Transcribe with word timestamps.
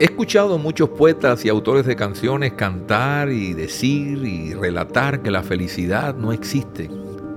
He 0.00 0.04
escuchado 0.04 0.56
muchos 0.56 0.88
poetas 0.88 1.44
y 1.44 1.50
autores 1.50 1.84
de 1.84 1.94
canciones 1.94 2.54
cantar 2.54 3.28
y 3.28 3.52
decir 3.52 4.24
y 4.24 4.54
relatar 4.54 5.20
que 5.20 5.30
la 5.30 5.42
felicidad 5.42 6.14
no 6.14 6.32
existe, 6.32 6.90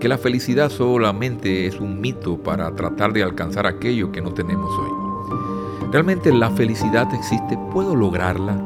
que 0.00 0.08
la 0.08 0.18
felicidad 0.18 0.68
solamente 0.68 1.68
es 1.68 1.78
un 1.78 2.00
mito 2.00 2.36
para 2.36 2.74
tratar 2.74 3.12
de 3.12 3.22
alcanzar 3.22 3.68
aquello 3.68 4.10
que 4.10 4.20
no 4.20 4.34
tenemos 4.34 4.76
hoy. 4.76 5.88
¿Realmente 5.92 6.32
la 6.32 6.50
felicidad 6.50 7.06
existe? 7.14 7.56
¿Puedo 7.72 7.94
lograrla? 7.94 8.60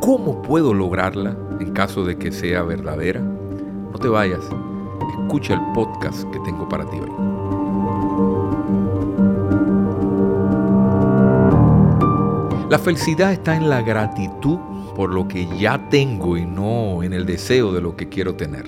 ¿Cómo 0.00 0.40
puedo 0.40 0.72
lograrla 0.72 1.36
en 1.60 1.74
caso 1.74 2.06
de 2.06 2.16
que 2.16 2.32
sea 2.32 2.62
verdadera? 2.62 3.20
No 3.20 3.98
te 4.00 4.08
vayas, 4.08 4.48
escucha 5.20 5.52
el 5.52 5.60
podcast 5.74 6.22
que 6.30 6.40
tengo 6.46 6.66
para 6.66 6.88
ti 6.88 6.96
hoy. 6.98 7.47
La 12.70 12.78
felicidad 12.78 13.32
está 13.32 13.56
en 13.56 13.70
la 13.70 13.80
gratitud 13.80 14.58
por 14.94 15.08
lo 15.08 15.26
que 15.26 15.48
ya 15.58 15.88
tengo 15.88 16.36
y 16.36 16.44
no 16.44 17.02
en 17.02 17.14
el 17.14 17.24
deseo 17.24 17.72
de 17.72 17.80
lo 17.80 17.96
que 17.96 18.10
quiero 18.10 18.34
tener. 18.34 18.66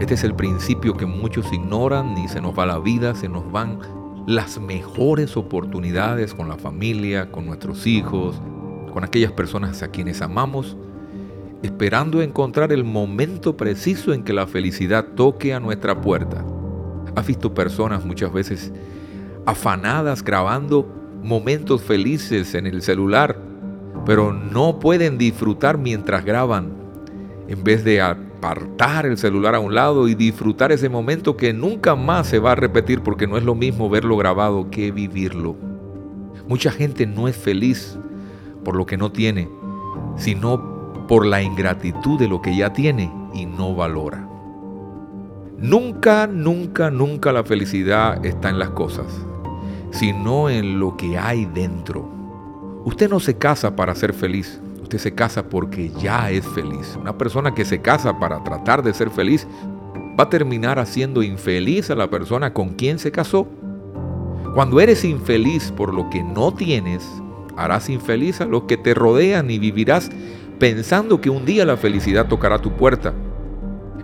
Este 0.00 0.14
es 0.14 0.24
el 0.24 0.34
principio 0.34 0.96
que 0.96 1.04
muchos 1.04 1.52
ignoran 1.52 2.16
y 2.16 2.26
se 2.28 2.40
nos 2.40 2.58
va 2.58 2.64
la 2.64 2.78
vida, 2.78 3.14
se 3.14 3.28
nos 3.28 3.52
van 3.52 3.80
las 4.26 4.58
mejores 4.58 5.36
oportunidades 5.36 6.32
con 6.32 6.48
la 6.48 6.56
familia, 6.56 7.30
con 7.30 7.44
nuestros 7.44 7.86
hijos, 7.86 8.40
con 8.94 9.04
aquellas 9.04 9.32
personas 9.32 9.82
a 9.82 9.88
quienes 9.88 10.22
amamos, 10.22 10.78
esperando 11.62 12.22
encontrar 12.22 12.72
el 12.72 12.82
momento 12.82 13.58
preciso 13.58 14.14
en 14.14 14.24
que 14.24 14.32
la 14.32 14.46
felicidad 14.46 15.04
toque 15.16 15.52
a 15.52 15.60
nuestra 15.60 16.00
puerta. 16.00 16.46
Has 17.14 17.26
visto 17.26 17.52
personas 17.52 18.06
muchas 18.06 18.32
veces 18.32 18.72
afanadas 19.44 20.24
grabando 20.24 21.01
momentos 21.22 21.82
felices 21.82 22.54
en 22.54 22.66
el 22.66 22.82
celular, 22.82 23.38
pero 24.04 24.32
no 24.32 24.78
pueden 24.80 25.18
disfrutar 25.18 25.78
mientras 25.78 26.24
graban, 26.24 26.72
en 27.48 27.62
vez 27.62 27.84
de 27.84 28.00
apartar 28.00 29.06
el 29.06 29.16
celular 29.16 29.54
a 29.54 29.60
un 29.60 29.74
lado 29.74 30.08
y 30.08 30.14
disfrutar 30.14 30.72
ese 30.72 30.88
momento 30.88 31.36
que 31.36 31.52
nunca 31.52 31.94
más 31.94 32.26
se 32.26 32.40
va 32.40 32.52
a 32.52 32.56
repetir 32.56 33.02
porque 33.02 33.26
no 33.26 33.36
es 33.36 33.44
lo 33.44 33.54
mismo 33.54 33.88
verlo 33.88 34.16
grabado 34.16 34.68
que 34.70 34.90
vivirlo. 34.90 35.56
Mucha 36.48 36.72
gente 36.72 37.06
no 37.06 37.28
es 37.28 37.36
feliz 37.36 37.96
por 38.64 38.74
lo 38.74 38.84
que 38.84 38.96
no 38.96 39.12
tiene, 39.12 39.48
sino 40.16 41.06
por 41.06 41.24
la 41.24 41.42
ingratitud 41.42 42.18
de 42.18 42.28
lo 42.28 42.42
que 42.42 42.56
ya 42.56 42.72
tiene 42.72 43.12
y 43.32 43.46
no 43.46 43.74
valora. 43.74 44.28
Nunca, 45.58 46.26
nunca, 46.26 46.90
nunca 46.90 47.30
la 47.32 47.44
felicidad 47.44 48.24
está 48.26 48.50
en 48.50 48.58
las 48.58 48.70
cosas 48.70 49.06
sino 49.92 50.50
en 50.50 50.80
lo 50.80 50.96
que 50.96 51.16
hay 51.18 51.44
dentro. 51.44 52.08
Usted 52.84 53.08
no 53.08 53.20
se 53.20 53.36
casa 53.38 53.76
para 53.76 53.94
ser 53.94 54.12
feliz, 54.12 54.60
usted 54.82 54.98
se 54.98 55.14
casa 55.14 55.48
porque 55.48 55.90
ya 56.00 56.30
es 56.30 56.44
feliz. 56.48 56.98
Una 57.00 57.16
persona 57.16 57.54
que 57.54 57.64
se 57.64 57.80
casa 57.80 58.18
para 58.18 58.42
tratar 58.42 58.82
de 58.82 58.92
ser 58.92 59.10
feliz 59.10 59.46
va 60.18 60.24
a 60.24 60.28
terminar 60.30 60.78
haciendo 60.78 61.22
infeliz 61.22 61.90
a 61.90 61.94
la 61.94 62.10
persona 62.10 62.52
con 62.52 62.70
quien 62.70 62.98
se 62.98 63.12
casó. 63.12 63.46
Cuando 64.54 64.80
eres 64.80 65.04
infeliz 65.04 65.72
por 65.72 65.94
lo 65.94 66.10
que 66.10 66.22
no 66.22 66.52
tienes, 66.52 67.08
harás 67.56 67.88
infeliz 67.88 68.40
a 68.40 68.46
los 68.46 68.64
que 68.64 68.76
te 68.76 68.94
rodean 68.94 69.50
y 69.50 69.58
vivirás 69.58 70.10
pensando 70.58 71.20
que 71.20 71.30
un 71.30 71.44
día 71.44 71.64
la 71.64 71.76
felicidad 71.76 72.26
tocará 72.26 72.58
tu 72.58 72.72
puerta. 72.72 73.14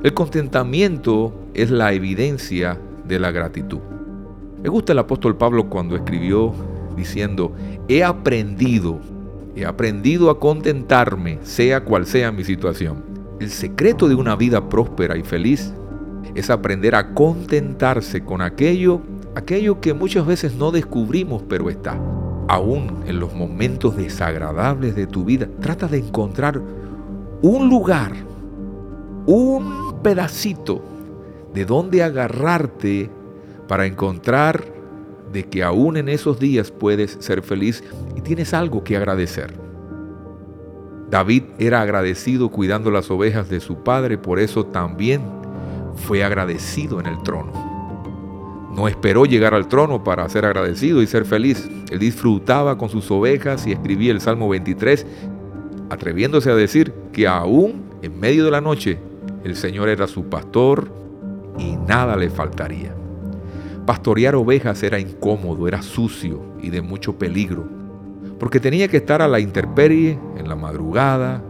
El 0.03 0.15
contentamiento 0.15 1.33
es 1.55 1.71
la 1.71 1.93
evidencia 1.93 2.79
de 3.05 3.19
la 3.19 3.31
gratitud. 3.31 3.81
Me 4.63 4.69
gusta 4.69 4.93
el 4.93 4.99
apóstol 4.99 5.37
Pablo 5.37 5.69
cuando 5.69 5.95
escribió 5.95 6.53
diciendo, 6.97 7.53
he 7.87 8.03
aprendido, 8.03 8.99
he 9.55 9.65
aprendido 9.65 10.31
a 10.31 10.41
contentarme, 10.41 11.39
sea 11.43 11.85
cual 11.85 12.07
sea 12.07 12.33
mi 12.33 12.43
situación. 12.43 13.05
El 13.39 13.51
secreto 13.51 14.09
de 14.09 14.17
una 14.17 14.35
vida 14.35 14.69
próspera 14.69 15.17
y 15.17 15.23
feliz 15.23 15.73
es 16.35 16.51
aprender 16.51 16.97
a 16.97 17.15
contentarse 17.15 18.25
con 18.25 18.43
aquello, 18.43 19.01
aquello 19.37 19.81
que 19.81 19.95
muchas 19.95 20.27
veces 20.27 20.57
no 20.57 20.73
descubrimos, 20.73 21.43
pero 21.49 21.71
está. 21.71 21.97
Aún 22.49 23.05
en 23.07 23.21
los 23.21 23.35
momentos 23.35 23.97
desagradables 23.97 24.97
de 24.97 25.07
tu 25.07 25.25
vida, 25.25 25.49
trata 25.61 25.87
de 25.87 25.99
encontrar 25.99 26.61
un 27.43 27.69
lugar, 27.69 28.13
un 29.27 30.01
pedacito 30.03 30.83
de 31.55 31.65
donde 31.65 32.03
agarrarte 32.03 33.11
para 33.69 33.87
encontrar 33.87 34.65
de 35.33 35.45
que 35.45 35.63
aún 35.63 35.97
en 35.97 36.09
esos 36.09 36.41
días 36.41 36.71
puedes 36.71 37.19
ser 37.21 37.43
feliz 37.43 37.85
y 38.17 38.23
tienes 38.23 38.55
algo 38.55 38.83
que 38.83 38.97
agradecer. 38.97 39.55
David 41.11 41.45
era 41.59 41.81
agradecido 41.81 42.51
cuidando 42.51 42.91
las 42.91 43.11
ovejas 43.11 43.49
de 43.49 43.61
su 43.61 43.83
padre, 43.83 44.19
por 44.19 44.39
eso 44.39 44.67
también 44.67 45.23
fue 45.95 46.25
agradecido 46.25 47.01
en 47.01 47.07
el 47.07 47.23
trono. 47.23 47.69
No 48.75 48.89
esperó 48.89 49.25
llegar 49.25 49.55
al 49.55 49.69
trono 49.69 50.05
para 50.05 50.29
ser 50.29 50.45
agradecido 50.45 51.03
y 51.03 51.07
ser 51.07 51.25
feliz. 51.25 51.69
Él 51.91 51.99
disfrutaba 51.99 52.79
con 52.79 52.89
sus 52.89 53.11
ovejas 53.11 53.67
y 53.67 53.73
escribía 53.73 54.13
el 54.13 54.21
Salmo 54.21 54.49
23, 54.49 55.07
atreviéndose 55.91 56.51
a 56.51 56.55
decir 56.55 56.93
que 57.13 57.27
aún 57.27 57.83
en 58.03 58.21
medio 58.21 58.45
de 58.45 58.51
la 58.51 58.61
noche 58.61 58.99
el 59.45 59.57
Señor 59.57 59.89
era 59.89 60.07
su 60.07 60.25
pastor 60.25 60.91
y 61.59 61.77
nada 61.77 62.17
le 62.17 62.31
faltaría. 62.31 62.98
Pastorear 63.89 64.35
ovejas 64.35 64.83
era 64.83 65.01
incómodo, 65.01 65.67
era 65.67 65.81
sucio 65.81 66.43
y 66.61 66.69
de 66.69 66.83
mucho 66.83 67.17
peligro, 67.17 67.67
porque 68.39 68.61
tenía 68.61 68.87
que 68.87 68.99
estar 68.99 69.23
a 69.23 69.29
la 69.29 69.41
intemperie 69.41 70.19
en 70.37 70.47
la 70.47 70.57
madrugada 70.57 71.43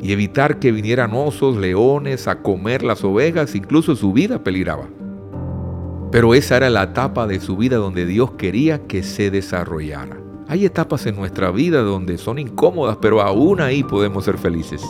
y 0.00 0.12
evitar 0.12 0.60
que 0.60 0.70
vinieran 0.70 1.12
osos, 1.12 1.56
leones 1.56 2.28
a 2.28 2.40
comer 2.40 2.84
las 2.84 3.02
ovejas, 3.02 3.56
incluso 3.56 3.96
su 3.96 4.12
vida 4.12 4.44
peligraba. 4.44 4.86
Pero 6.12 6.34
esa 6.34 6.58
era 6.58 6.70
la 6.70 6.84
etapa 6.84 7.26
de 7.26 7.40
su 7.40 7.56
vida 7.56 7.78
donde 7.78 8.06
Dios 8.06 8.30
quería 8.38 8.86
que 8.86 9.02
se 9.02 9.32
desarrollara. 9.32 10.18
Hay 10.46 10.66
etapas 10.66 11.04
en 11.06 11.16
nuestra 11.16 11.50
vida 11.50 11.82
donde 11.82 12.16
son 12.16 12.38
incómodas, 12.38 12.98
pero 13.02 13.22
aún 13.22 13.60
ahí 13.60 13.82
podemos 13.82 14.24
ser 14.24 14.38
felices. 14.38 14.84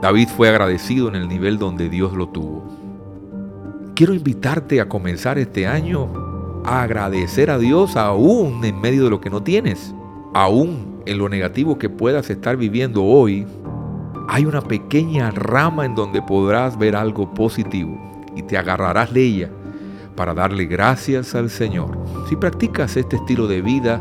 David 0.00 0.28
fue 0.28 0.48
agradecido 0.48 1.08
en 1.08 1.16
el 1.16 1.26
nivel 1.26 1.58
donde 1.58 1.88
Dios 1.88 2.12
lo 2.12 2.28
tuvo. 2.28 2.87
Quiero 3.98 4.14
invitarte 4.14 4.80
a 4.80 4.88
comenzar 4.88 5.38
este 5.38 5.66
año 5.66 6.62
a 6.64 6.82
agradecer 6.82 7.50
a 7.50 7.58
Dios 7.58 7.96
aún 7.96 8.64
en 8.64 8.80
medio 8.80 9.02
de 9.02 9.10
lo 9.10 9.20
que 9.20 9.28
no 9.28 9.42
tienes, 9.42 9.92
aún 10.34 11.02
en 11.04 11.18
lo 11.18 11.28
negativo 11.28 11.78
que 11.78 11.88
puedas 11.88 12.30
estar 12.30 12.56
viviendo 12.56 13.02
hoy. 13.02 13.44
Hay 14.28 14.46
una 14.46 14.60
pequeña 14.60 15.32
rama 15.32 15.84
en 15.84 15.96
donde 15.96 16.22
podrás 16.22 16.78
ver 16.78 16.94
algo 16.94 17.34
positivo 17.34 17.98
y 18.36 18.42
te 18.44 18.56
agarrarás 18.56 19.12
de 19.12 19.24
ella 19.24 19.50
para 20.14 20.32
darle 20.32 20.66
gracias 20.66 21.34
al 21.34 21.50
Señor. 21.50 21.98
Si 22.28 22.36
practicas 22.36 22.96
este 22.96 23.16
estilo 23.16 23.48
de 23.48 23.62
vida, 23.62 24.00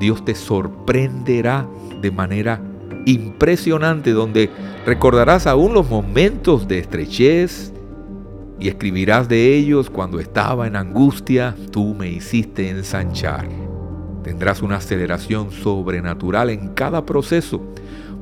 Dios 0.00 0.22
te 0.26 0.34
sorprenderá 0.34 1.66
de 2.02 2.10
manera 2.10 2.60
impresionante 3.06 4.10
donde 4.10 4.50
recordarás 4.84 5.46
aún 5.46 5.72
los 5.72 5.88
momentos 5.88 6.68
de 6.68 6.80
estrechez, 6.80 7.73
y 8.58 8.68
escribirás 8.68 9.28
de 9.28 9.54
ellos 9.54 9.90
cuando 9.90 10.20
estaba 10.20 10.66
en 10.66 10.76
angustia, 10.76 11.56
tú 11.70 11.94
me 11.94 12.08
hiciste 12.08 12.68
ensanchar. 12.70 13.48
Tendrás 14.22 14.62
una 14.62 14.76
aceleración 14.76 15.50
sobrenatural 15.50 16.50
en 16.50 16.68
cada 16.68 17.04
proceso, 17.04 17.60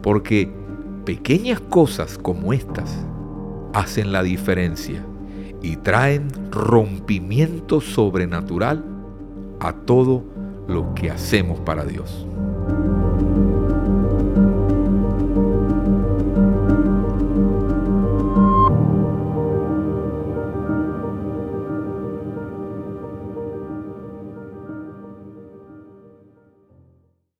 porque 0.02 0.50
pequeñas 1.04 1.60
cosas 1.60 2.18
como 2.18 2.52
estas 2.52 3.04
hacen 3.72 4.12
la 4.12 4.22
diferencia 4.22 5.04
y 5.62 5.76
traen 5.76 6.28
rompimiento 6.50 7.80
sobrenatural 7.80 8.84
a 9.60 9.72
todo 9.72 10.24
lo 10.66 10.94
que 10.94 11.10
hacemos 11.10 11.60
para 11.60 11.84
Dios. 11.84 12.26